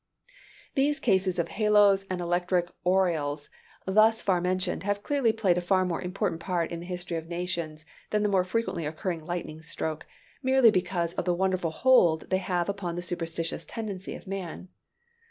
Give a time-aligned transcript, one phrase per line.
[0.73, 3.49] These cases of halos and electric aureoles
[3.85, 7.27] thus far mentioned, have clearly played a far more important part in the history of
[7.27, 10.07] nations than the more frequently occurring lightning stroke,
[10.41, 14.69] merely because of the wonderful hold they have had upon the superstitious tendency of man.